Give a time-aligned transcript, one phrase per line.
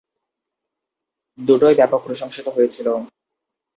[1.39, 2.87] দুটোই ব্যাপক প্রশংসিত হয়েছিল।